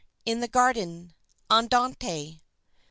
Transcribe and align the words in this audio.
IN 0.25 0.39
THE 0.39 0.47
GARDEN 0.47 1.13
(Andante) 1.51 2.39
5. 2.41 2.41